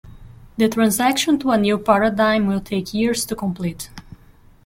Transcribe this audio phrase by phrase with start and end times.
[0.57, 3.91] The transaction to a new paradigm will take years to complete.